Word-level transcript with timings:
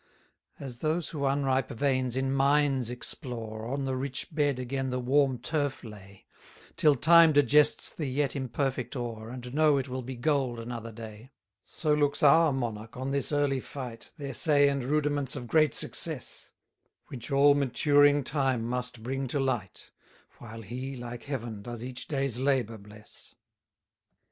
139 0.57 0.65
As 0.67 0.77
those 0.79 1.09
who 1.09 1.25
unripe 1.27 1.69
veins 1.69 2.15
in 2.15 2.33
mines 2.33 2.89
explore, 2.89 3.67
On 3.67 3.85
the 3.85 3.95
rich 3.95 4.33
bed 4.33 4.57
again 4.57 4.89
the 4.89 4.97
warm 4.99 5.37
turf 5.37 5.83
lay, 5.83 6.25
Till 6.75 6.95
time 6.95 7.31
digests 7.33 7.91
the 7.91 8.07
yet 8.07 8.35
imperfect 8.35 8.95
ore, 8.95 9.29
And 9.29 9.53
know 9.53 9.77
it 9.77 9.87
will 9.87 10.01
be 10.01 10.15
gold 10.15 10.59
another 10.59 10.91
day: 10.91 11.29
140 11.61 11.61
So 11.61 11.93
looks 11.93 12.23
our 12.23 12.51
monarch 12.51 12.97
on 12.97 13.11
this 13.11 13.31
early 13.31 13.59
fight, 13.59 14.09
Th' 14.17 14.21
essay 14.31 14.69
and 14.69 14.83
rudiments 14.83 15.35
of 15.35 15.45
great 15.45 15.75
success; 15.75 16.49
Which 17.09 17.29
all 17.31 17.53
maturing 17.53 18.23
time 18.23 18.63
must 18.65 19.03
bring 19.03 19.27
to 19.27 19.39
light, 19.39 19.91
While 20.39 20.63
he, 20.63 20.95
like 20.95 21.25
Heaven, 21.25 21.61
does 21.61 21.83
each 21.83 22.07
day's 22.07 22.39
labour 22.39 22.79
bless. 22.79 23.35